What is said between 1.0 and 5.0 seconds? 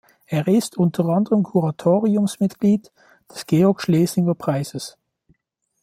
anderem Kuratoriumsmitglied des Georg-Schlesinger-Preises.